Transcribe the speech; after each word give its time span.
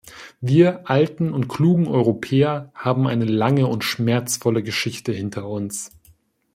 Wir 0.39 0.89
alten 0.89 1.31
und 1.31 1.47
klugen 1.47 1.85
Europäer 1.87 2.71
haben 2.73 3.05
eine 3.07 3.25
lange 3.25 3.67
und 3.67 3.83
schmerzvolle 3.83 4.63
Geschichte 4.63 5.11
hinter 5.11 5.47
uns. 5.47 5.91